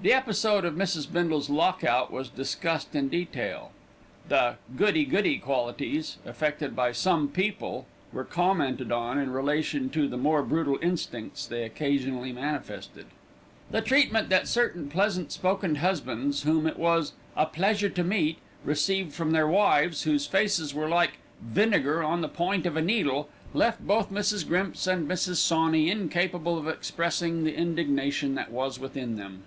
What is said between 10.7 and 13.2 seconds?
instincts they occasionally manifested.